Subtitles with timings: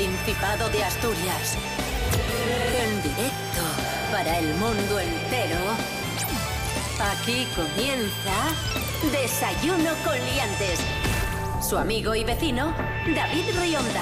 [0.00, 1.58] Principado de Asturias.
[2.74, 3.60] En directo
[4.10, 5.58] para el mundo entero.
[7.12, 8.32] Aquí comienza
[9.12, 10.80] Desayuno con Liantes.
[11.60, 12.74] Su amigo y vecino,
[13.14, 14.00] David Rionda.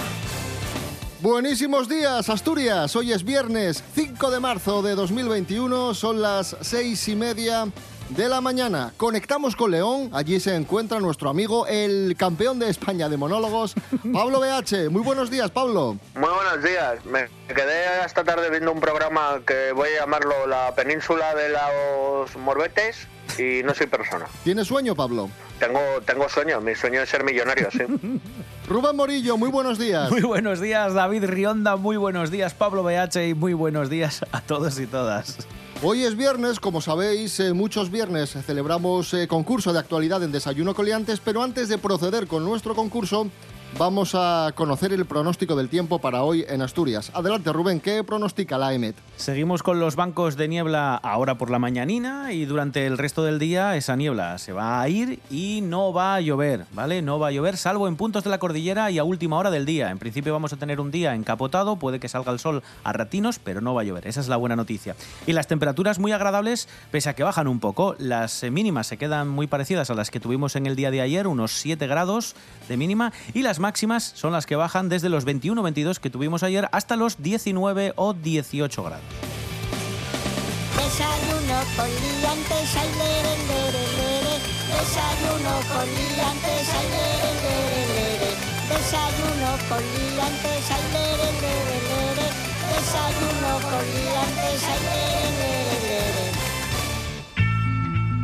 [1.20, 2.94] Buenísimos días, Asturias.
[2.94, 5.94] Hoy es viernes 5 de marzo de 2021.
[5.94, 7.66] Son las seis y media
[8.10, 8.92] de la mañana.
[8.96, 10.10] Conectamos con León.
[10.12, 13.74] Allí se encuentra nuestro amigo, el campeón de España de monólogos,
[14.12, 14.90] Pablo BH.
[14.90, 15.96] Muy buenos días, Pablo.
[16.14, 17.04] Muy buenos días.
[17.04, 22.36] Me quedé esta tarde viendo un programa que voy a llamarlo La Península de los
[22.36, 23.06] Morbetes
[23.38, 24.26] y no soy persona.
[24.44, 25.30] ¿Tienes sueño, Pablo?
[25.58, 26.60] Tengo, tengo sueño.
[26.60, 27.80] Mi sueño es ser millonario, sí.
[28.68, 30.10] Rubén Morillo, muy buenos días.
[30.10, 31.76] Muy buenos días, David Rionda.
[31.76, 33.28] Muy buenos días, Pablo BH.
[33.28, 35.38] Y muy buenos días a todos y todas.
[35.80, 40.74] Hoy es viernes, como sabéis, eh, muchos viernes celebramos eh, concurso de actualidad en Desayuno
[40.74, 43.28] Coliantes, pero antes de proceder con nuestro concurso,
[43.76, 47.10] vamos a conocer el pronóstico del tiempo para hoy en Asturias.
[47.14, 48.96] Adelante, Rubén, ¿qué pronostica la EMET?
[49.16, 53.38] Seguimos con los bancos de niebla ahora por la mañanina y durante el resto del
[53.38, 57.02] día esa niebla se va a ir y no va a llover, ¿vale?
[57.02, 59.66] No va a llover, salvo en puntos de la cordillera y a última hora del
[59.66, 59.90] día.
[59.90, 63.38] En principio vamos a tener un día encapotado, puede que salga el sol a ratinos,
[63.38, 64.06] pero no va a llover.
[64.06, 64.96] Esa es la buena noticia.
[65.26, 67.96] Y las temperaturas muy agradables, pese a que bajan un poco.
[67.98, 71.26] Las mínimas se quedan muy parecidas a las que tuvimos en el día de ayer,
[71.26, 72.34] unos 7 grados
[72.68, 76.68] de mínima, y las máximas son las que bajan desde los 21-22 que tuvimos ayer
[76.72, 79.04] hasta los 19 o 18 grados.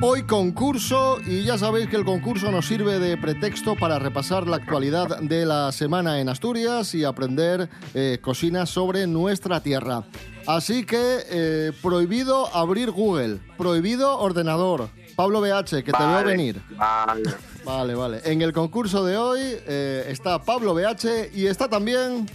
[0.01, 4.57] Hoy concurso y ya sabéis que el concurso nos sirve de pretexto para repasar la
[4.57, 10.05] actualidad de la semana en Asturias y aprender eh, cocinas sobre nuestra tierra.
[10.47, 14.89] Así que eh, prohibido abrir Google, prohibido ordenador.
[15.17, 16.61] Pablo BH, que te veo Vale, venir.
[16.77, 17.23] Vale.
[17.65, 18.21] Vale, vale.
[18.25, 22.27] En el concurso de hoy eh, está Pablo BH y está también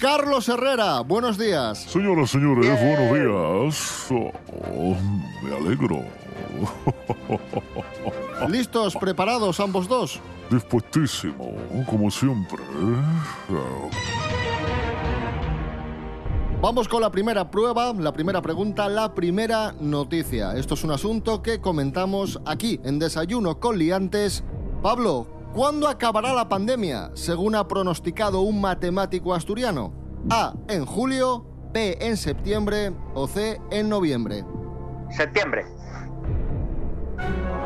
[0.00, 1.00] Carlos Herrera.
[1.00, 1.78] Buenos días.
[1.82, 4.06] Señoras, señores, buenos días.
[4.10, 4.96] Oh,
[5.42, 6.02] me alegro.
[8.48, 10.20] ¿Listos, preparados ambos dos?
[10.50, 11.52] Dispuestísimo,
[11.88, 12.62] como siempre.
[16.60, 20.54] Vamos con la primera prueba, la primera pregunta, la primera noticia.
[20.54, 24.44] Esto es un asunto que comentamos aquí en Desayuno con Liantes.
[24.80, 29.92] Pablo, ¿cuándo acabará la pandemia, según ha pronosticado un matemático asturiano?
[30.30, 34.44] A, en julio, B, en septiembre o C, en noviembre.
[35.10, 35.64] Septiembre.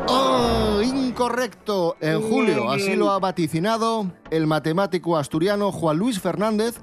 [0.07, 0.81] ¡Oh!
[0.83, 1.95] Incorrecto.
[1.99, 6.79] En julio, así lo ha vaticinado el matemático asturiano Juan Luis Fernández,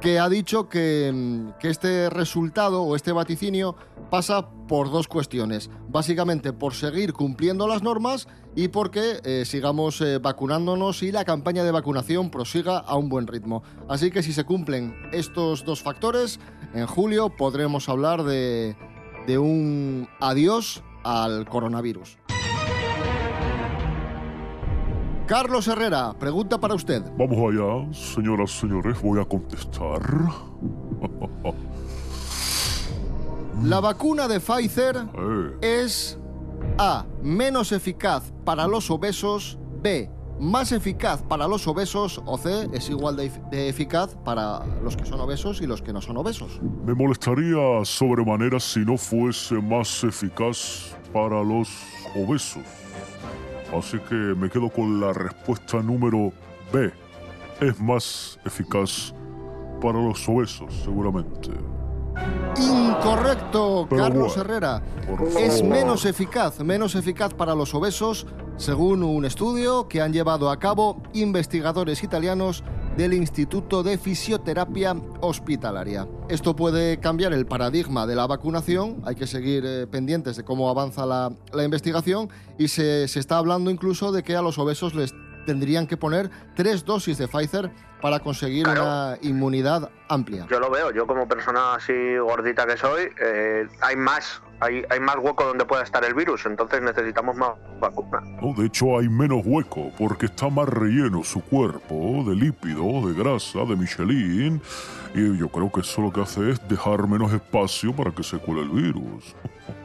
[0.00, 3.74] que ha dicho que, mm, que este resultado o este vaticinio
[4.10, 5.70] pasa por dos cuestiones.
[5.88, 11.64] Básicamente por seguir cumpliendo las normas y porque eh, sigamos eh, vacunándonos y la campaña
[11.64, 13.64] de vacunación prosiga a un buen ritmo.
[13.88, 16.38] Así que si se cumplen estos dos factores,
[16.74, 18.76] en julio podremos hablar de,
[19.26, 22.18] de un adiós al coronavirus.
[25.26, 27.02] Carlos Herrera, pregunta para usted.
[27.16, 30.02] Vamos allá, señoras, señores, voy a contestar.
[33.62, 36.18] La vacuna de Pfizer Eh, es
[36.76, 37.06] A.
[37.22, 39.58] Menos eficaz para los obesos.
[39.82, 40.10] B.
[40.40, 42.20] Más eficaz para los obesos.
[42.26, 42.68] O C.
[42.74, 46.60] Es igual de eficaz para los que son obesos y los que no son obesos.
[46.84, 51.68] me molestaría sobremanera si no fuese más eficaz para los
[52.14, 52.62] obesos.
[53.78, 56.32] Así que me quedo con la respuesta número
[56.72, 56.92] B.
[57.60, 59.12] Es más eficaz
[59.80, 61.50] para los obesos, seguramente.
[62.56, 64.82] Incorrecto, Pero Carlos bueno, Herrera.
[65.38, 68.26] Es menos eficaz, menos eficaz para los obesos,
[68.56, 72.62] según un estudio que han llevado a cabo investigadores italianos
[72.96, 76.06] del Instituto de Fisioterapia Hospitalaria.
[76.28, 80.70] Esto puede cambiar el paradigma de la vacunación, hay que seguir eh, pendientes de cómo
[80.70, 84.94] avanza la, la investigación y se, se está hablando incluso de que a los obesos
[84.94, 85.12] les
[85.44, 87.70] tendrían que poner tres dosis de Pfizer
[88.00, 88.82] para conseguir Claro.
[88.82, 90.46] una inmunidad amplia.
[90.50, 95.00] Yo lo veo, yo como persona así gordita que soy, eh, hay más, hay, hay
[95.00, 97.50] más hueco donde pueda estar el virus, entonces necesitamos más
[97.80, 98.24] vacunas.
[98.40, 103.14] No, de hecho hay menos hueco porque está más relleno su cuerpo de lípido, de
[103.14, 104.60] grasa, de Michelin.
[105.14, 108.38] Y yo creo que eso lo que hace es dejar menos espacio para que se
[108.38, 109.36] cuele el virus.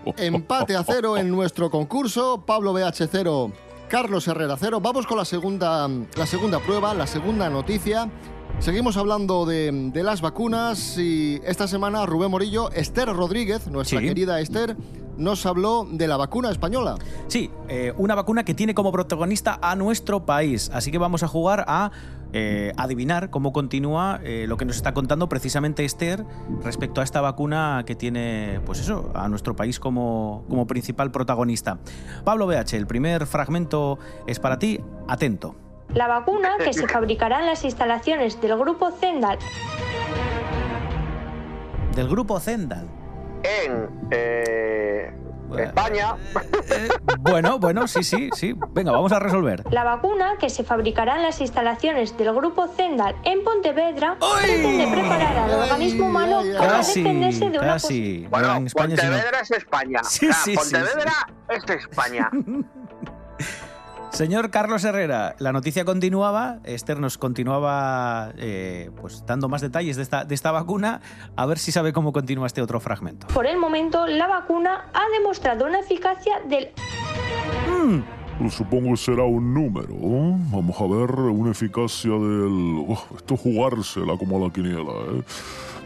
[0.17, 2.43] Empate a cero en nuestro concurso.
[2.45, 3.51] Pablo BH 0,
[3.89, 4.79] Carlos Herrera 0.
[4.81, 8.09] Vamos con la segunda, la segunda prueba, la segunda noticia.
[8.59, 14.05] Seguimos hablando de, de las vacunas y esta semana Rubén Morillo, Esther Rodríguez, nuestra Sí.
[14.07, 14.75] querida Esther,
[15.17, 16.95] nos habló de la vacuna española.
[17.27, 20.69] Sí, eh, una vacuna que tiene como protagonista a nuestro país.
[20.73, 21.91] Así que vamos a jugar a
[22.33, 26.25] eh, adivinar cómo continúa eh, lo que nos está contando precisamente Esther
[26.63, 31.79] respecto a esta vacuna que tiene, pues eso, a nuestro país como, como principal protagonista.
[32.25, 33.97] Pablo BH, el primer fragmento
[34.27, 34.79] es para ti.
[35.07, 35.55] Atento.
[35.93, 39.37] La vacuna, que se fabricará en las instalaciones del grupo Zendal
[41.95, 42.87] Del grupo Zendal.
[43.43, 45.13] En eh,
[45.57, 46.15] España,
[46.69, 46.89] Eh,
[47.21, 48.53] bueno, bueno, sí, sí, sí.
[48.71, 49.63] Venga, vamos a resolver.
[49.71, 55.37] La vacuna, que se fabricará en las instalaciones del grupo Zendal en Pontevedra, pretende preparar
[55.37, 56.57] al Ay, organismo humano ay, ay.
[56.57, 58.27] para Casi, defenderse de una casi.
[58.29, 59.01] bueno, en España sí.
[59.01, 59.99] Pontevedra es España.
[60.03, 61.13] Sí, sí, sí, Pontevedra
[61.49, 62.29] es España.
[64.11, 70.03] Señor Carlos Herrera, la noticia continuaba, Esther nos continuaba eh, pues dando más detalles de
[70.03, 70.99] esta, de esta vacuna,
[71.35, 73.27] a ver si sabe cómo continúa este otro fragmento.
[73.27, 76.69] Por el momento, la vacuna ha demostrado una eficacia del
[78.39, 79.93] Pues supongo que será un número.
[79.93, 80.35] ¿eh?
[80.51, 82.83] Vamos a ver una eficacia del...
[82.87, 84.91] Uf, esto es jugársela como a la quiniela.
[85.13, 85.23] ¿eh?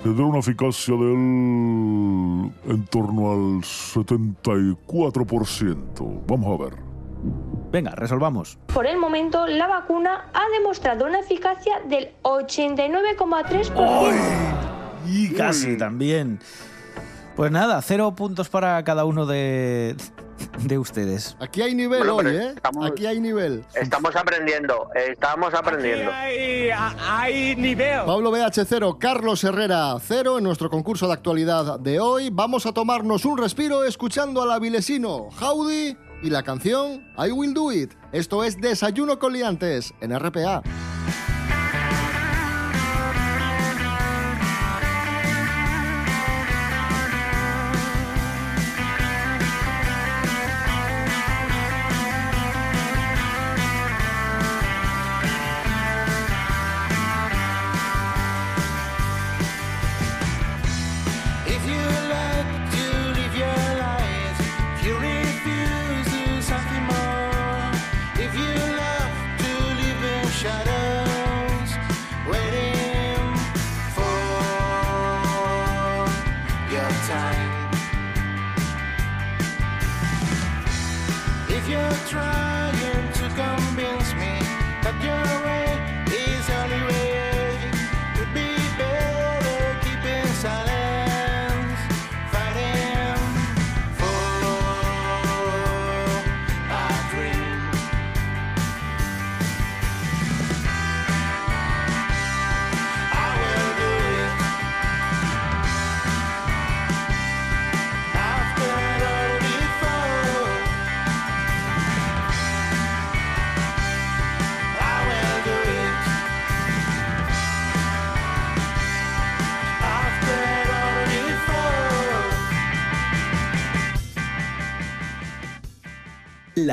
[0.01, 1.13] Tendrá una eficacia del...
[1.13, 6.21] en torno al 74%.
[6.25, 6.73] Vamos a ver.
[7.73, 8.57] Venga, resolvamos.
[8.73, 14.13] Por el momento, la vacuna ha demostrado una eficacia del 89,3%.
[15.07, 16.39] Y casi también.
[17.35, 19.95] Pues nada, cero puntos para cada uno de,
[20.59, 21.35] de ustedes.
[21.39, 22.53] Aquí hay nivel Bueno, hoy, pero ¿eh?
[22.55, 23.65] estamos- Aquí hay nivel.
[23.73, 26.11] Estamos aprendiendo, estamos aprendiendo.
[26.13, 26.69] Hay,
[27.01, 28.01] hay nivel.
[28.05, 32.29] Pablo BH0, Carlos Herrera 0 en nuestro concurso de actualidad de hoy.
[32.31, 37.71] Vamos a tomarnos un respiro escuchando al avilesino Howdy y la canción I Will Do
[37.71, 37.91] It.
[38.11, 40.63] Esto es Desayuno con Liantes en RPA.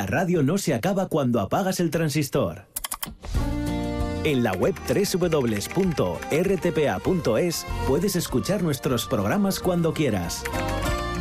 [0.01, 2.65] La radio no se acaba cuando apagas el transistor.
[4.25, 5.67] En la web www.rtpa.es
[7.87, 10.43] puedes escuchar nuestros programas cuando quieras.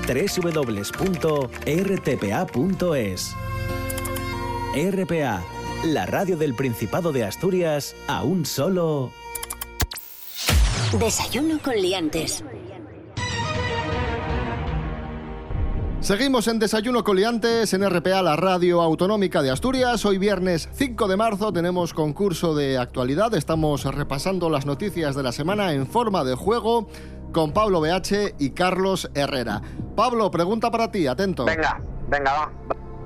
[0.08, 0.96] www.rtpa.es
[4.94, 5.44] RPA,
[5.84, 9.12] la radio del Principado de Asturias, a un solo...
[10.98, 12.46] Desayuno con liantes.
[16.10, 20.04] Seguimos en Desayuno Coliantes en RPA, la radio autonómica de Asturias.
[20.06, 23.36] Hoy viernes 5 de marzo tenemos concurso de actualidad.
[23.36, 26.88] Estamos repasando las noticias de la semana en forma de juego
[27.32, 29.62] con Pablo BH y Carlos Herrera.
[29.96, 31.46] Pablo, pregunta para ti, atento.
[31.46, 32.52] Venga, venga, va.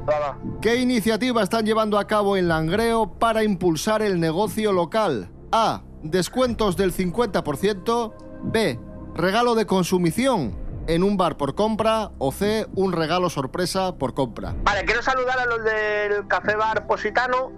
[0.10, 0.38] va, va.
[0.62, 5.29] ¿Qué iniciativa están llevando a cabo en Langreo para impulsar el negocio local?
[5.51, 5.81] A.
[6.03, 8.13] Descuentos del 50%.
[8.43, 8.79] B.
[9.13, 12.12] Regalo de consumición en un bar por compra.
[12.18, 12.68] O C.
[12.75, 14.54] Un regalo sorpresa por compra.
[14.63, 17.52] Vale, quiero saludar a los del Café Bar Positano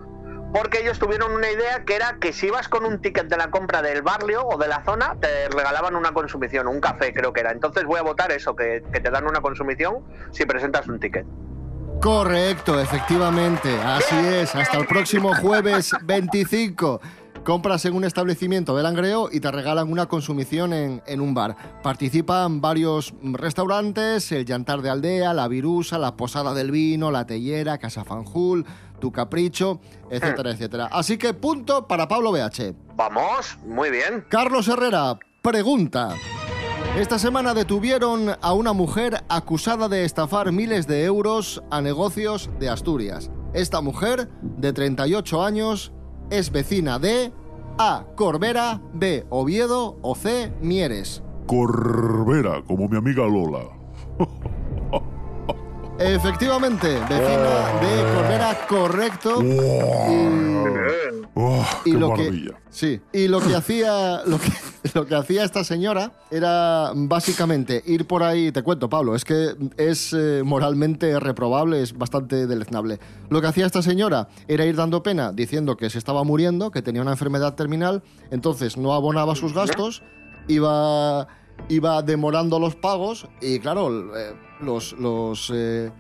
[0.54, 3.52] porque ellos tuvieron una idea que era que si ibas con un ticket de la
[3.52, 7.42] compra del barrio o de la zona, te regalaban una consumición, un café creo que
[7.42, 7.52] era.
[7.52, 11.26] Entonces voy a votar eso, que, que te dan una consumición si presentas un ticket.
[12.02, 13.70] Correcto, efectivamente.
[13.82, 14.56] Así es.
[14.56, 17.02] Hasta el próximo jueves 25.
[17.46, 21.56] Compras en un establecimiento de Langreo y te regalan una consumición en, en un bar.
[21.84, 27.78] Participan varios restaurantes, el Yantar de Aldea, la Virusa, la Posada del Vino, la Tellera,
[27.78, 28.66] Casa Fanjul,
[29.00, 30.90] tu capricho, etcétera, etcétera.
[30.92, 32.74] Así que punto para Pablo BH.
[32.96, 34.26] Vamos, muy bien.
[34.28, 36.16] Carlos Herrera pregunta.
[36.98, 42.70] Esta semana detuvieron a una mujer acusada de estafar miles de euros a negocios de
[42.70, 43.30] Asturias.
[43.54, 45.92] Esta mujer, de 38 años,
[46.30, 47.32] es vecina de
[47.78, 48.06] A.
[48.16, 49.26] Corbera, B.
[49.30, 50.52] Oviedo o C.
[50.62, 51.24] Mieres.
[51.48, 53.85] Corbera, como mi amiga Lola.
[55.98, 59.42] Efectivamente, vecina de Corbera, correcto.
[59.44, 60.66] Y-
[61.38, 64.48] ¡Oh, y lo que sí y lo que hacía lo que
[64.94, 69.54] lo que hacía esta señora era básicamente ir por ahí te cuento Pablo es que
[69.76, 73.00] es eh, moralmente reprobable es bastante deleznable.
[73.30, 76.82] Lo que hacía esta señora era ir dando pena diciendo que se estaba muriendo que
[76.82, 80.04] tenía una enfermedad terminal entonces no abonaba sus gastos
[80.48, 81.28] iba
[81.68, 85.92] iba demorando los pagos y claro eh, los los eh,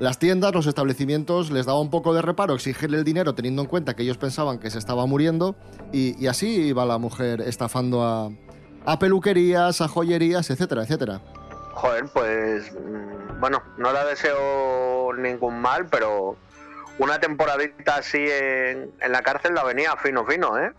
[0.00, 3.68] las tiendas, los establecimientos les daba un poco de reparo exigirle el dinero teniendo en
[3.68, 5.54] cuenta que ellos pensaban que se estaba muriendo
[5.92, 8.30] y, y así iba la mujer estafando a,
[8.86, 11.20] a peluquerías, a joyerías, etcétera, etcétera.
[11.74, 16.36] Joder, pues mm, bueno, no la deseo ningún mal, pero
[16.98, 20.72] una temporadita así en, en la cárcel la venía fino, fino, ¿eh?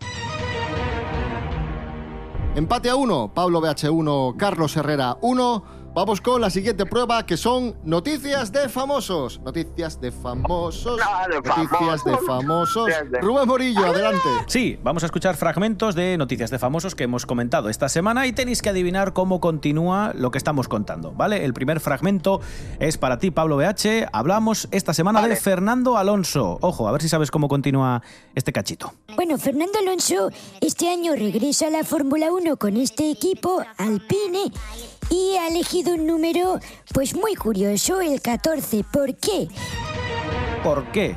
[2.54, 5.75] Empate a uno, Pablo BH1, Carlos Herrera 1.
[5.96, 9.40] Vamos con la siguiente prueba que son noticias de famosos.
[9.40, 11.00] Noticias de famosos.
[11.02, 12.04] Ah, de noticias famosos.
[12.04, 12.90] de famosos.
[13.22, 14.28] Rubén Morillo, adelante.
[14.46, 18.34] Sí, vamos a escuchar fragmentos de noticias de famosos que hemos comentado esta semana y
[18.34, 21.46] tenéis que adivinar cómo continúa lo que estamos contando, ¿vale?
[21.46, 22.42] El primer fragmento
[22.78, 24.10] es para ti, Pablo BH.
[24.12, 25.34] Hablamos esta semana de.
[25.36, 26.58] Fernando Alonso.
[26.60, 28.02] Ojo, a ver si sabes cómo continúa
[28.34, 28.92] este cachito.
[29.14, 30.28] Bueno, Fernando Alonso
[30.60, 34.52] este año regresa a la Fórmula 1 con este equipo, Alpine,
[35.10, 36.58] y ha elegido un número
[36.92, 38.84] pues muy curioso, el 14.
[38.92, 39.48] ¿Por qué?
[40.62, 41.14] ¿Por qué?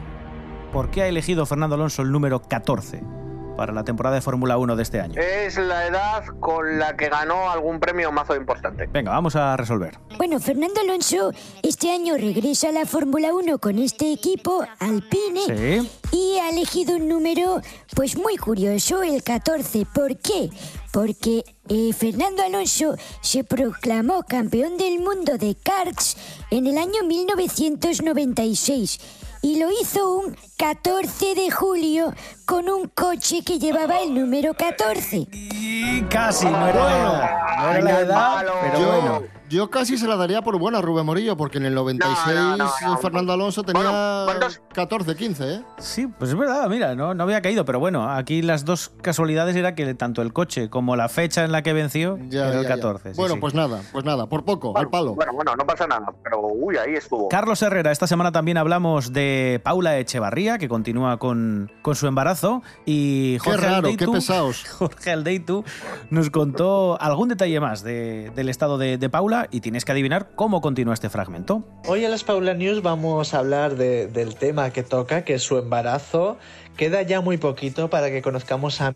[0.72, 3.19] ¿Por qué ha elegido Fernando Alonso el número 14
[3.60, 5.20] para la temporada de Fórmula 1 de este año?
[5.20, 8.88] Es la edad con la que ganó algún premio mazo importante.
[8.88, 10.00] Venga, vamos a resolver.
[10.18, 15.42] Bueno, Fernando Alonso este año regresa a la Fórmula 1 con este equipo, Alpine,
[15.82, 15.92] Sí.
[16.14, 17.60] y ha elegido un número
[17.98, 19.86] pues muy curioso, el 14.
[19.94, 20.50] ¿Por qué?
[20.94, 26.16] Porque eh, Fernando Alonso se proclamó campeón del mundo de karts
[26.50, 29.00] en el año 1996
[29.42, 32.14] y lo hizo un 14 de julio
[32.46, 35.28] con un coche que llevaba el número 14.
[35.32, 37.56] Y casi, no era.
[37.62, 39.22] No era la edad, pero Yo, bueno.
[39.50, 42.58] yo casi se la daría por buena a Rubén Morillo, porque en el 96 No,
[42.58, 42.98] no, no, no.
[42.98, 44.62] Fernando Alonso tenía Bueno, ¿cuántos?
[44.74, 45.62] 14, 15, ¿eh?
[45.78, 49.56] Sí, pues es verdad, mira, no, no había caído, pero bueno, aquí las dos casualidades
[49.56, 52.64] era que tanto el coche como la fecha en la que venció Ya, era el
[52.64, 52.76] ya, ya.
[52.76, 53.12] 14.
[53.14, 53.40] sí, bueno, sí.
[53.42, 55.14] pues nada, pues nada, por poco, al palo.
[55.16, 57.30] Bueno, bueno, no pasa nada, pero uy, ahí estuvo.
[57.30, 62.64] Carlos Herrera, esta semana también hablamos de Paula Echevarría, que continúa con, con su embarazo.
[62.86, 64.64] Y Qué Jorge raro, Aldeitu- qué pesados.
[64.78, 65.64] Jorge Aldeitu
[66.10, 70.32] nos contó algún detalle más de- del estado de, de Paula y tienes que adivinar
[70.36, 71.64] cómo continúa este fragmento.
[71.88, 75.44] Hoy en las Paula News vamos a hablar de- del tema que toca, que es
[75.44, 76.38] su embarazo.
[76.78, 78.96] Queda ya muy poquito para que conozcamos a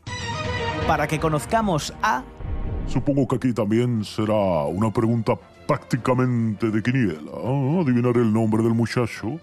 [0.87, 2.23] Para que conozcamos a...
[2.87, 5.33] Supongo que aquí también será una pregunta
[5.67, 7.31] prácticamente de quiniela.
[7.31, 7.79] ¿eh?
[7.83, 9.39] Adivinar el nombre del muchacho.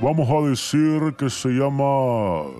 [0.00, 2.42] Vamos a decir que se llama...
[2.42, 2.52] eh,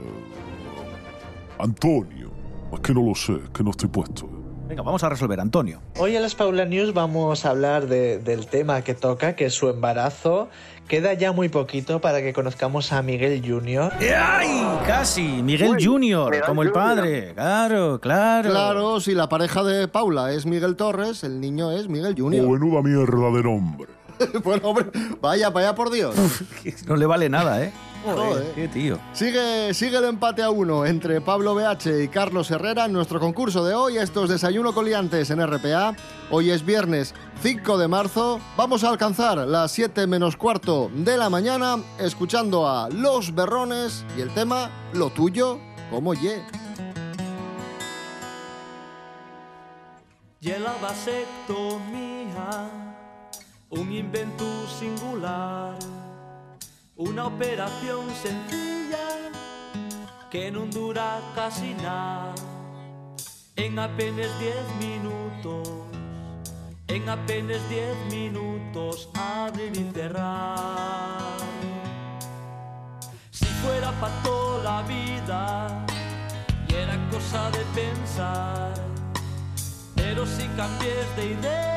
[1.58, 2.30] Antonio.
[2.72, 4.28] Es que no lo sé, es que no estoy puesto.
[4.68, 5.80] Venga, vamos a resolver, Antonio.
[5.98, 9.54] Hoy en las Paula News vamos a hablar de- del tema que toca, que es
[9.54, 10.48] su embarazo.
[10.88, 13.92] Queda ya muy poquito para que conozcamos a Miguel Jr.
[14.16, 14.62] ¡Ay!
[14.86, 15.42] Casi.
[15.42, 16.86] Miguel Uy, Junior, Miguel como el Junior.
[16.96, 17.34] padre.
[17.34, 18.50] Claro, claro.
[18.50, 22.46] Claro, si la pareja de Paula es Miguel Torres, el niño es Miguel Junior.
[22.48, 23.88] menuda mierda de nombre.
[24.42, 24.86] Bueno, hombre,
[25.20, 26.14] vaya, vaya por Dios.
[26.86, 27.72] No le vale nada, ¿eh?
[28.04, 28.52] Joder.
[28.54, 28.98] qué tío.
[29.14, 33.64] Sigue, sigue el empate a uno entre Pablo BH y Carlos Herrera en nuestro concurso
[33.64, 33.96] de hoy.
[33.96, 35.96] Estos Desayuno Coliantes en RPA.
[36.30, 38.40] Hoy es viernes 5 de marzo.
[38.58, 44.20] Vamos a alcanzar las 7 menos cuarto de la mañana escuchando a Los Berrones y
[44.20, 45.58] el tema Lo tuyo
[45.90, 46.42] como ye.
[50.40, 52.68] Y la vasectomía,
[53.76, 54.44] un invento
[54.78, 55.76] singular,
[56.96, 59.30] una operación sencilla
[60.30, 62.34] que no dura casi nada.
[63.56, 65.68] En apenas 10 minutos,
[66.88, 71.38] en apenas 10 minutos, abrir y cerrar.
[73.30, 75.86] Si fuera para toda la vida,
[76.68, 78.74] y era cosa de pensar.
[79.94, 81.73] Pero si cambies de idea,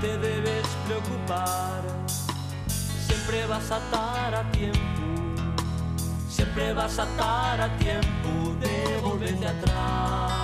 [0.00, 1.82] te debes preocupar.
[3.06, 5.00] Siempre vas a estar a tiempo
[6.40, 10.39] siempre vas a estar a tiempo de volverte atrás.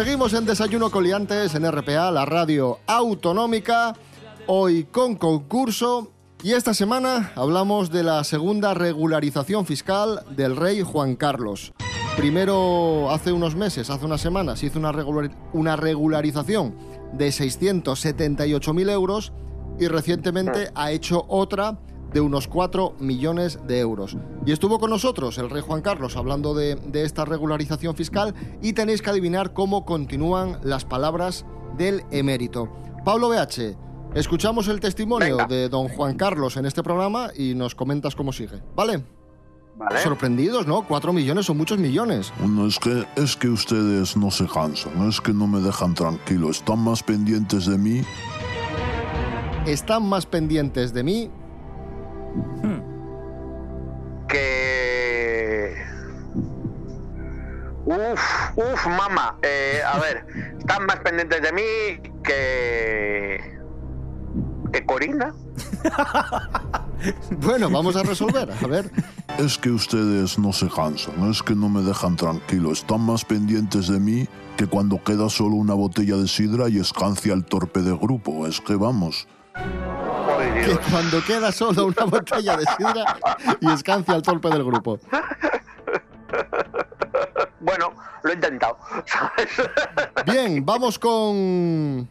[0.00, 3.92] Seguimos en Desayuno Coliantes en RPA, la radio autonómica,
[4.46, 6.10] hoy con concurso.
[6.42, 11.74] Y esta semana hablamos de la segunda regularización fiscal del rey Juan Carlos.
[12.16, 16.74] Primero, hace unos meses, hace unas semanas, hizo una, regular- una regularización
[17.12, 19.34] de 678.000 euros
[19.78, 21.78] y recientemente ha hecho otra
[22.12, 24.16] de unos 4 millones de euros.
[24.46, 28.72] Y estuvo con nosotros el rey Juan Carlos hablando de, de esta regularización fiscal y
[28.72, 31.44] tenéis que adivinar cómo continúan las palabras
[31.76, 32.68] del emérito.
[33.04, 33.76] Pablo BH,
[34.14, 38.62] escuchamos el testimonio de don Juan Carlos en este programa y nos comentas cómo sigue.
[38.74, 39.02] ¿Vale?
[40.02, 40.86] Sorprendidos, ¿no?
[40.86, 42.32] 4 millones son muchos millones.
[42.46, 46.50] No, es que, es que ustedes no se cansan, es que no me dejan tranquilo,
[46.50, 48.02] están más pendientes de mí.
[49.66, 51.30] Están más pendientes de mí
[58.12, 60.26] uf uf mamá Eh, a ver
[60.58, 63.60] están más pendientes de mí que
[64.72, 65.34] que Corina
[67.38, 68.50] Bueno, vamos a resolver.
[68.50, 68.90] A ver.
[69.38, 73.88] Es que ustedes no se cansan, es que no me dejan tranquilo, están más pendientes
[73.88, 77.96] de mí que cuando queda solo una botella de sidra y escancia el torpe de
[77.96, 78.46] grupo.
[78.46, 79.26] Es que vamos.
[79.54, 83.16] Que cuando queda solo una botella de sidra
[83.60, 84.98] y escancia al torpe del grupo.
[87.60, 87.92] bueno
[88.22, 89.48] lo he intentado ¿sabes?
[90.26, 92.08] Bien, vamos con.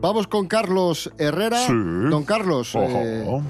[0.00, 1.58] Vamos con Carlos Herrera.
[1.58, 1.72] Sí.
[1.72, 3.40] Don Carlos, eh,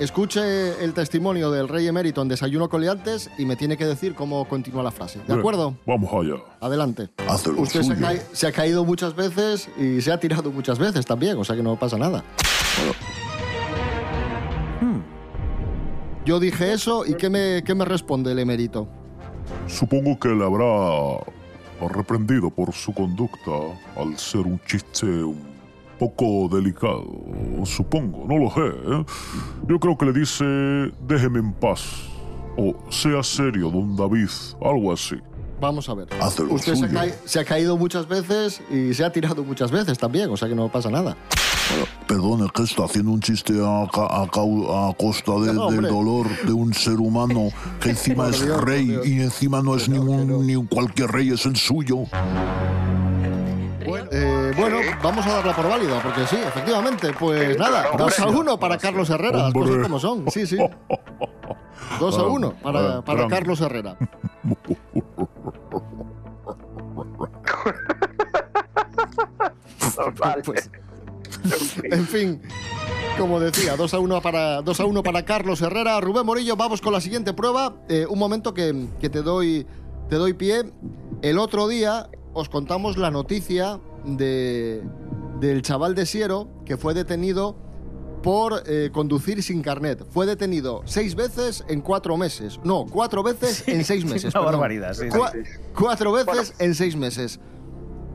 [0.00, 4.48] escuche el testimonio del rey emérito en Desayuno Coliantes y me tiene que decir cómo
[4.48, 5.20] continúa la frase.
[5.20, 5.76] ¿De Bien, acuerdo?
[5.86, 6.42] Vamos allá.
[6.60, 7.10] Adelante.
[7.28, 10.80] Hace lo Usted se ha, se ha caído muchas veces y se ha tirado muchas
[10.80, 12.24] veces también, o sea que no pasa nada.
[16.24, 18.88] Yo dije eso y ¿qué me, qué me responde el emérito?
[19.70, 21.24] Supongo que le habrá
[21.88, 23.52] reprendido por su conducta
[23.96, 25.40] al ser un chiste un
[25.98, 27.06] poco delicado.
[27.64, 28.60] Supongo, no lo sé.
[28.60, 29.04] ¿eh?
[29.68, 30.44] Yo creo que le dice,
[31.06, 31.82] déjeme en paz.
[32.56, 34.28] O sea serio, don David.
[34.60, 35.16] Algo así.
[35.60, 36.08] Vamos a ver.
[36.50, 40.30] Usted se ha, se ha caído muchas veces y se ha tirado muchas veces también,
[40.30, 41.16] o sea que no pasa nada.
[42.06, 46.26] Perdone, que está haciendo un chiste a, ca- a a costa de- No, del dolor
[46.44, 49.06] de un ser humano que encima es rey Dios.
[49.06, 51.98] y encima no es ningún ni cualquier rey, es el suyo.
[54.12, 58.04] Eh, bueno, vamos a darla por válida, porque sí, efectivamente, pues nada, hombre.
[58.06, 60.56] 2 a 1 para Carlos Herrera, las cosas como son, sí, sí.
[62.00, 63.96] 2 a 1 para, para Carlos Herrera.
[70.44, 70.70] Pues,
[71.84, 72.40] en fin,
[73.18, 76.00] como decía, 2 a 1 para 2 a 1 para Carlos Herrera.
[76.00, 77.76] Rubén Morillo, vamos con la siguiente prueba.
[77.88, 79.66] Eh, un momento que, que te doy
[80.08, 80.64] te doy pie.
[81.22, 84.82] El otro día os contamos la noticia de
[85.40, 87.56] del chaval de Siero que fue detenido
[88.22, 90.04] por eh, conducir sin carnet.
[90.10, 92.60] Fue detenido seis veces en cuatro meses.
[92.64, 94.24] No, cuatro veces en seis meses.
[94.34, 94.52] una perdón.
[94.60, 95.16] barbaridad, sí, sí.
[95.18, 95.32] Cua-
[95.74, 97.40] Cuatro veces en seis meses.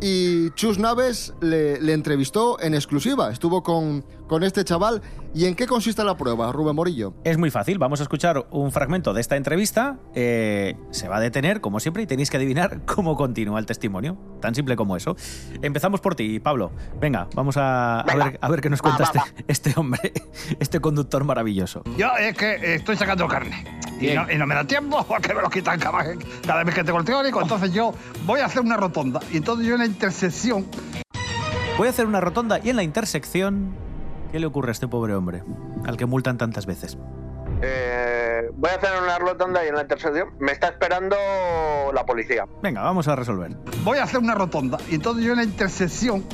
[0.02, 3.32] Y Chus Naves le, le entrevistó en exclusiva.
[3.32, 5.02] Estuvo con, con este chaval.
[5.34, 7.14] ¿Y en qué consiste la prueba, Rubén Morillo?
[7.24, 9.98] Es muy fácil, vamos a escuchar un fragmento de esta entrevista.
[10.14, 14.18] eh, se va a detener, como siempre, y tenéis que adivinar cómo continúa el testimonio.
[14.42, 15.16] Tan simple como eso.
[15.62, 16.72] Empezamos por ti, Pablo.
[17.00, 20.14] Venga, vamos a, a ver, a ver qué nos cuenta este, este hombre,
[20.60, 21.84] este conductor maravilloso.
[21.98, 23.66] Yo es que estoy sacando carne.
[24.00, 26.04] Y no, y no me da tiempo porque me lo quitan cada,
[26.46, 27.42] cada vez que tengo el teórico.
[27.42, 27.94] Entonces yo
[28.26, 29.20] voy a hacer una rotonda.
[29.32, 30.66] Y entonces yo en la intersección
[31.78, 33.76] Voy a hacer una rotonda y en la intersección.
[34.32, 35.44] ¿Qué le ocurre a este pobre hombre?
[35.86, 36.98] Al que multan tantas veces.
[37.62, 41.16] Eh, voy a hacer una rotonda y en la intersección me está esperando
[41.94, 42.46] la policía.
[42.62, 43.52] Venga, vamos a resolver.
[43.84, 46.26] Voy a hacer una rotonda y entonces yo en la intersección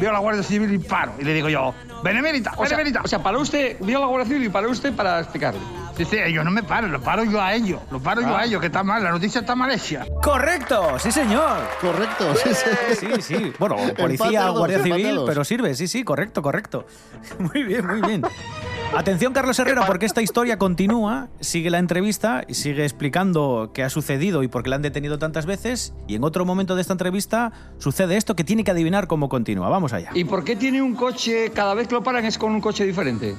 [0.00, 1.12] veo a la Guardia Civil y paro.
[1.18, 3.00] Y le digo yo, Benemérita, O sea, Benemérita.
[3.04, 5.60] o sea, para usted, vio la Guardia Civil y para usted para explicarle.
[5.98, 7.80] Sí, sí, ellos no me paran, lo paro yo a ellos.
[7.90, 8.40] Lo paro yo Ah.
[8.40, 10.06] a ellos, que está mal, la noticia está mal hecha.
[10.22, 10.96] ¡Correcto!
[11.00, 11.58] ¡Sí, señor!
[11.80, 12.96] Correcto, sí, sí.
[13.00, 13.52] Sí, sí.
[13.58, 15.28] Bueno, policía, dos, guardia civil, dos.
[15.28, 16.86] pero sirve, sí, sí, correcto, correcto.
[17.40, 18.22] Muy bien, muy bien.
[18.96, 23.90] Atención, Carlos Herrera, porque esta historia continúa, sigue la entrevista y sigue explicando qué ha
[23.90, 25.92] sucedido y por qué la han detenido tantas veces.
[26.06, 29.68] Y en otro momento de esta entrevista sucede esto que tiene que adivinar cómo continúa.
[29.68, 30.10] Vamos allá.
[30.14, 32.84] ¿Y por qué tiene un coche, cada vez que lo paran es con un coche
[32.86, 33.34] diferente?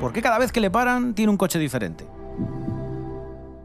[0.00, 2.06] ¿Por qué cada vez que le paran tiene un coche diferente?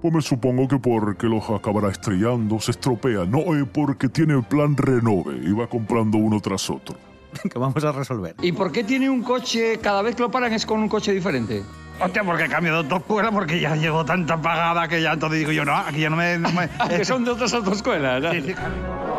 [0.01, 3.25] Pues me supongo que porque los acabará estrellando, se estropea.
[3.25, 6.97] No, eh, porque tiene plan renove y va comprando uno tras otro.
[7.51, 8.35] que vamos a resolver.
[8.41, 11.13] ¿Y por qué tiene un coche, cada vez que lo paran es con un coche
[11.13, 11.63] diferente?
[12.01, 15.63] Hostia, porque cambio de autoescuela, porque ya llevo tanta pagada que ya entonces digo yo,
[15.63, 16.37] no, aquí ya no me...
[16.39, 16.67] No me
[16.97, 18.21] que son de otras autoescuelas.
[18.23, 18.31] ¿no?
[18.31, 19.12] Sí, sí, claro.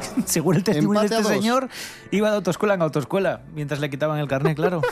[0.26, 1.68] Según el testimonio de Empate este señor,
[2.10, 4.82] iba de autoescuela en autoescuela mientras le quitaban el carnet, claro.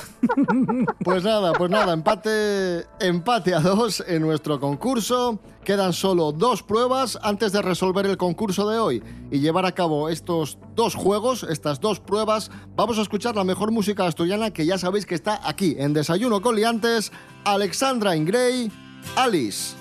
[1.05, 5.39] Pues nada, pues nada, empate, empate a dos en nuestro concurso.
[5.65, 10.09] Quedan solo dos pruebas antes de resolver el concurso de hoy y llevar a cabo
[10.09, 12.51] estos dos juegos, estas dos pruebas.
[12.77, 16.41] Vamos a escuchar la mejor música asturiana que ya sabéis que está aquí en Desayuno
[16.41, 17.13] con Liantes.
[17.45, 18.71] Alexandra Ingray,
[19.17, 19.75] Alice.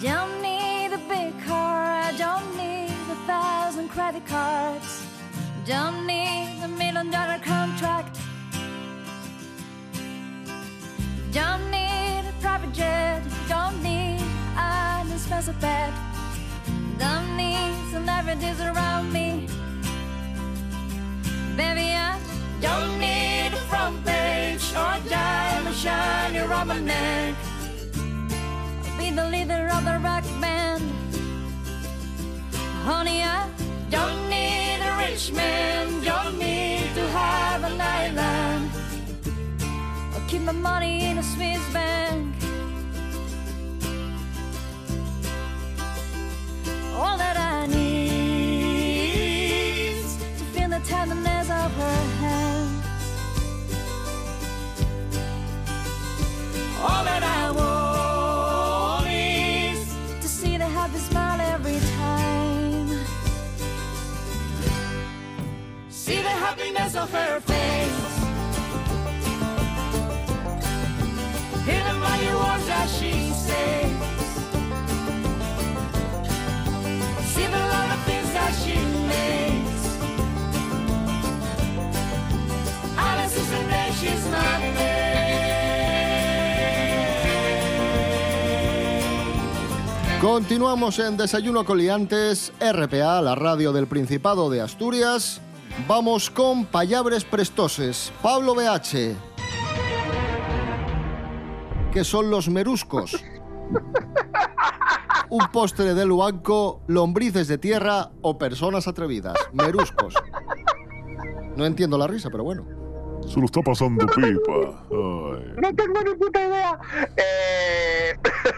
[0.00, 0.55] Don't
[4.26, 5.06] cards.
[5.64, 8.18] Don't need a million dollar contract.
[11.32, 14.20] Don't need a private jet, don't need
[14.56, 15.92] an expensive bed.
[16.98, 19.46] Don't need celebrities around me.
[21.56, 22.18] Baby, I
[22.60, 27.34] don't need a front page or diamond shiny around my neck
[28.98, 30.82] be the leader of the rock band.
[32.84, 33.48] Honey, I
[33.90, 38.70] don't need a rich man, don't need to have an island.
[40.14, 42.34] I'll keep my money in a Swiss bank.
[46.94, 47.45] All that I
[66.98, 68.16] of her face.
[71.66, 73.12] Hear the mighty words that she
[73.46, 73.90] says.
[77.32, 78.76] See the lot of things that she
[79.12, 79.84] makes.
[82.96, 84.66] Alice is her name, she's not
[90.20, 95.42] Continuamos en Desayuno con Liantes, RPA, la radio del Principado de Asturias.
[95.84, 98.10] Vamos con Payabres Prestoses.
[98.22, 99.14] Pablo BH.
[101.92, 103.22] ¿Qué son los meruscos?
[105.28, 109.36] Un postre de luanco, lombrices de tierra o personas atrevidas.
[109.52, 110.14] Meruscos.
[111.56, 112.66] No entiendo la risa, pero bueno.
[113.28, 114.86] Se lo está pasando pipa.
[114.90, 115.52] Ay.
[115.60, 116.78] No tengo ni puta idea.
[117.16, 118.14] Eh,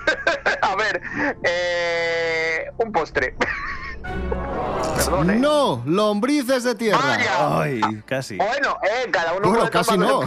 [0.63, 1.03] a ver,
[1.43, 3.35] eh, un postre.
[5.05, 5.37] Perdón, ¿eh?
[5.39, 6.99] No, lombrices de tierra.
[6.99, 7.61] Vaya.
[7.61, 8.37] Ay, casi.
[8.37, 10.21] Bueno, eh, cada uno Bueno, casi no.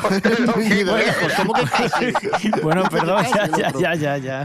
[0.58, 2.14] Ni de lejos, ¿cómo que casi?
[2.64, 4.42] Bueno, perdón, ya, ya, ya, ya, ya.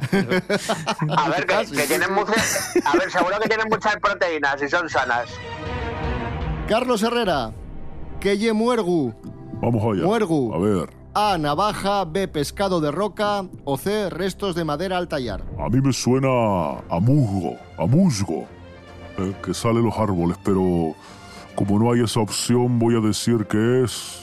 [1.16, 2.76] A ver, que, que tienen muchas.
[2.84, 5.28] A ver, seguro que tienen muchas proteínas y son sanas.
[6.68, 7.52] Carlos Herrera.
[8.20, 9.14] Que ye muergu.
[9.62, 10.04] Vamos allá.
[10.06, 10.52] Muergu.
[10.54, 11.38] A ver, A.
[11.38, 12.04] Navaja.
[12.04, 12.26] B.
[12.28, 13.44] Pescado de roca.
[13.64, 14.10] O C.
[14.10, 15.42] Restos de madera al tallar.
[15.58, 16.28] a mí me suena
[16.90, 18.46] a musgo, a musgo,
[19.18, 20.94] eh, que sale los árboles, pero
[21.55, 24.22] como no hay esa opción, voy a decir que es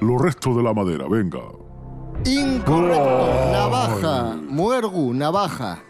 [0.00, 1.06] los restos de la madera.
[1.08, 1.40] Venga.
[2.24, 3.50] Incorrecto.
[3.52, 4.36] Navaja.
[4.48, 5.14] Muergu.
[5.14, 5.82] Navaja.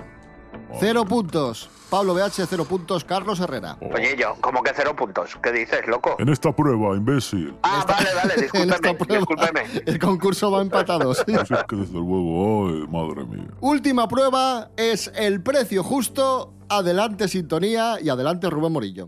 [0.78, 1.70] Cero puntos.
[1.88, 3.04] Pablo BH, cero puntos.
[3.04, 3.78] Carlos Herrera.
[3.80, 5.38] Oye, yo, como que cero puntos.
[5.42, 6.16] ¿Qué dices, loco?
[6.18, 7.54] En esta prueba, imbécil.
[7.62, 9.82] Ah, vale, vale, En discúlpeme, esta prueba, discúlpeme.
[9.86, 11.24] el concurso va empatados.
[11.24, 13.48] Pues es que desde luego, ay, madre mía.
[13.60, 16.57] Última prueba es el precio justo.
[16.70, 19.06] Adelante sintonía y adelante Rubén Morillo.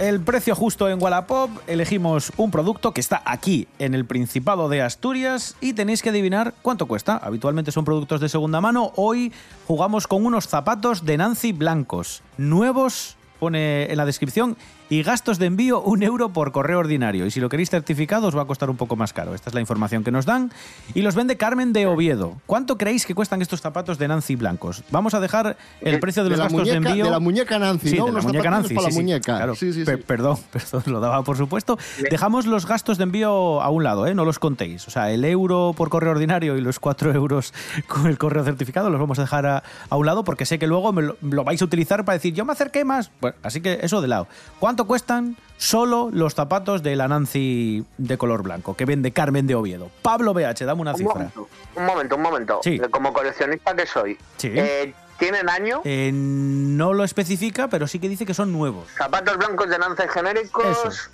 [0.00, 4.82] El precio justo en Wallapop, elegimos un producto que está aquí en el Principado de
[4.82, 7.16] Asturias y tenéis que adivinar cuánto cuesta.
[7.16, 8.92] Habitualmente son productos de segunda mano.
[8.96, 9.32] Hoy
[9.66, 14.56] jugamos con unos zapatos de Nancy blancos, nuevos pone en la descripción,
[14.88, 17.26] y gastos de envío un euro por correo ordinario.
[17.26, 19.34] Y si lo queréis certificado os va a costar un poco más caro.
[19.34, 20.52] Esta es la información que nos dan.
[20.94, 22.34] Y los vende Carmen de Oviedo.
[22.46, 24.84] ¿Cuánto creéis que cuestan estos zapatos de Nancy blancos?
[24.90, 27.04] Vamos a dejar el precio de los gastos muñeca, de envío.
[27.06, 28.06] De la muñeca Nancy, Sí, ¿no?
[28.06, 28.74] de la Unos muñeca Nancy.
[28.74, 29.36] para sí, la muñeca.
[29.36, 29.54] claro.
[29.56, 30.02] Sí, sí, Pe- sí.
[30.06, 31.78] Perdón, perdón, lo daba por supuesto.
[32.10, 34.14] Dejamos los gastos de envío a un lado, ¿eh?
[34.14, 34.86] no los contéis.
[34.86, 37.52] O sea, el euro por correo ordinario y los 4 euros
[37.88, 40.66] con el correo certificado los vamos a dejar a, a un lado porque sé que
[40.68, 43.10] luego me lo, lo vais a utilizar para decir, yo me acerqué más.
[43.20, 44.28] Bueno, así que eso de lado.
[44.60, 49.54] ¿Cuánto cuestan solo los zapatos de la Nancy de color blanco que vende Carmen de
[49.54, 49.90] Oviedo?
[50.02, 51.14] Pablo BH, dame una Un cifra.
[51.14, 52.60] momento, un momento, un momento.
[52.62, 52.74] Sí.
[52.82, 54.50] Eh, Como coleccionista que soy, Sí.
[54.54, 55.80] eh, ¿tienen año?
[55.84, 58.88] Eh, no lo especifica, pero sí que dice que son nuevos.
[58.98, 61.10] Zapatos blancos de Nance genéricos, Eso.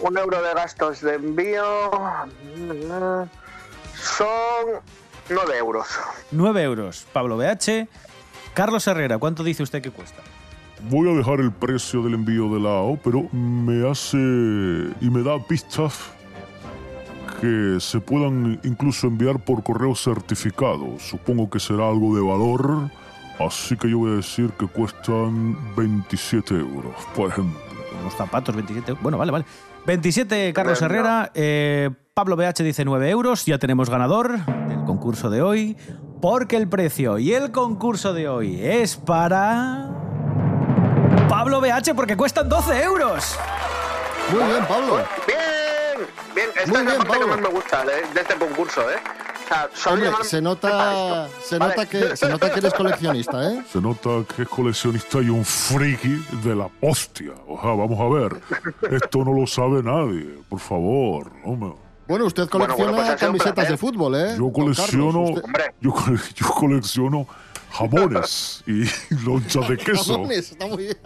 [0.00, 1.90] un euro de gastos de envío,
[3.96, 4.80] son
[5.28, 5.86] 9 euros.
[6.30, 7.06] 9 euros.
[7.12, 7.88] Pablo BH.
[8.54, 10.22] Carlos Herrera, ¿cuánto dice usted que cuesta?
[10.90, 15.38] Voy a dejar el precio del envío de lado, pero me hace y me da
[15.38, 16.10] pistas
[17.40, 20.98] que se puedan incluso enviar por correo certificado.
[20.98, 22.90] Supongo que será algo de valor,
[23.38, 27.58] así que yo voy a decir que cuestan 27 euros, por ejemplo.
[28.04, 28.94] Los zapatos, 27.
[29.00, 29.44] Bueno, vale, vale.
[29.86, 31.30] 27, Carlos Herrera.
[31.34, 33.44] Eh, Pablo BH dice 9 euros.
[33.46, 35.76] Ya tenemos ganador del concurso de hoy.
[36.20, 40.01] Porque el precio y el concurso de hoy es para.
[41.42, 43.36] Pablo BH, porque cuestan 12 euros.
[44.30, 45.04] Muy bien, Pablo.
[45.26, 47.26] Bien, bien, esta Muy es la bien, parte que Pablo.
[47.26, 48.94] más me gusta de, de este concurso, ¿eh?
[49.44, 51.74] O sea, solo Hombre, se nota, se, Vale.
[51.74, 53.60] nota que, se nota que eres coleccionista, ¿eh?
[53.72, 57.32] Se nota que es coleccionista y un friki de la hostia.
[57.48, 58.40] O sea, vamos a ver.
[58.94, 61.32] Esto no lo sabe nadie, por favor.
[61.44, 61.72] hombre.
[62.06, 63.72] Bueno, usted Bueno, colecciona bueno, pues ha sido un camisetas placer.
[63.72, 64.28] de fútbol, ¿eh?
[64.36, 67.26] Yo Don colecciono, Carlos, usted- yo, cole- yo colecciono
[67.72, 68.84] jamones y
[69.24, 70.12] lonchas de queso.
[70.14, 70.96] Jamones, está muy bien.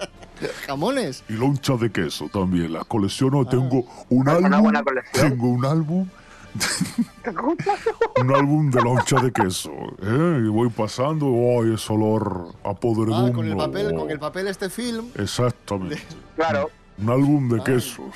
[0.67, 1.25] Jamones.
[1.29, 2.73] Y lonchas de queso también.
[2.73, 3.45] Las colecciono.
[3.47, 4.63] Tengo un Es una álbum.
[4.63, 5.31] buena colección.
[5.31, 6.09] Tengo un álbum.
[8.21, 9.71] un álbum de lonchas de queso.
[10.03, 10.43] ¿eh?
[10.45, 11.27] Y voy pasando.
[11.61, 13.31] ¡Ay, ese olor a podredumbre!
[13.31, 15.07] Ah, con el papel, con el papel este film.
[15.17, 15.99] Exactamente.
[16.37, 16.71] Claro.
[16.99, 17.65] Un álbum de Ay.
[17.65, 18.07] quesos.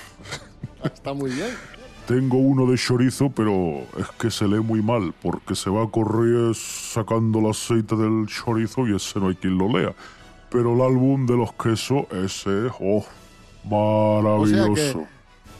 [0.84, 1.50] Está muy bien.
[2.06, 5.86] Tengo uno de chorizo, pero es que se lee muy mal, porque se va a
[5.88, 9.94] correr sacando el aceite del chorizo y ese no hay quien lo lea.
[10.50, 14.74] Pero el álbum de los quesos, ese, oh, O sea maravilloso.
[15.00, 15.06] que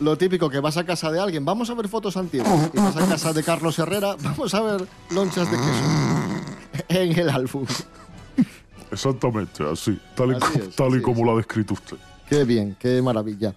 [0.05, 2.71] lo típico que vas a casa de alguien, vamos a ver fotos antiguas.
[2.73, 5.85] Y vas a casa de Carlos Herrera, vamos a ver lonchas de queso.
[6.89, 7.67] En el álbum.
[8.91, 11.97] Exactamente, así, tal y, Así co- es, tal y así como lo ha descrito usted.
[12.29, 13.55] Qué bien, qué maravilla.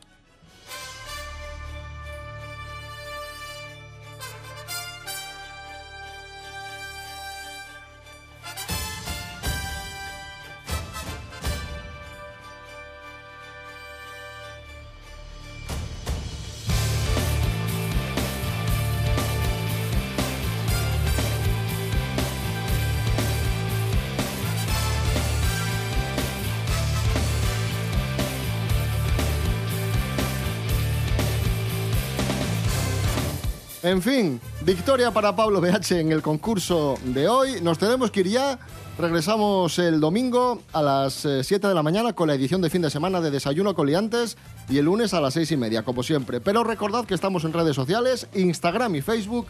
[33.83, 37.59] En fin, victoria para Pablo BH en el concurso de hoy.
[37.61, 38.57] Nos tenemos que ir ya.
[38.97, 42.89] Regresamos el domingo a las 7 de la mañana con la edición de fin de
[42.89, 44.37] semana de Desayuno con Liantes
[44.69, 46.39] y el lunes a las 6 y media, como siempre.
[46.39, 49.47] Pero recordad que estamos en redes sociales, Instagram y Facebook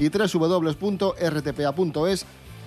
[0.00, 1.06] y www.rtpa.es,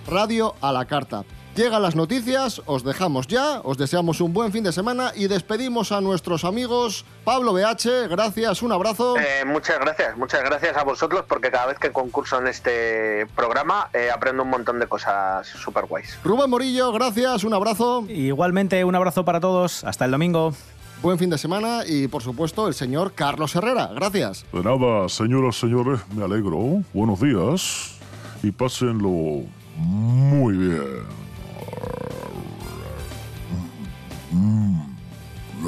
[0.06, 1.26] radio a la carta.
[1.56, 5.90] Llegan las noticias, os dejamos ya, os deseamos un buen fin de semana y despedimos
[5.90, 9.16] a nuestros amigos Pablo BH, gracias, un abrazo.
[9.18, 13.90] Eh, muchas gracias, muchas gracias a vosotros porque cada vez que concurso en este programa
[13.92, 16.18] eh, aprendo un montón de cosas súper guays.
[16.22, 18.04] Rubén Morillo, gracias, un abrazo.
[18.08, 19.82] Igualmente, un abrazo para todos.
[19.82, 20.54] Hasta el domingo.
[21.02, 23.88] Buen fin de semana y, por supuesto, el señor Carlos Herrera.
[23.94, 24.44] Gracias.
[24.52, 26.82] De nada, señoras, señores, me alegro.
[26.92, 27.98] Buenos días
[28.42, 29.44] y pásenlo
[29.76, 31.29] muy bien.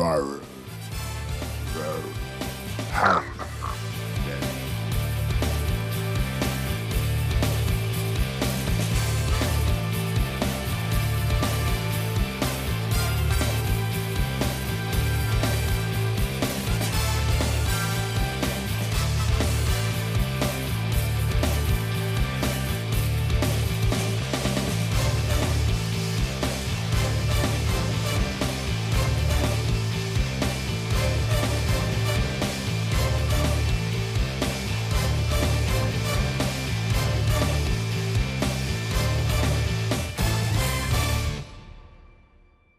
[0.02, 0.44] virus.
[1.74, 2.02] So,
[2.90, 3.31] ha!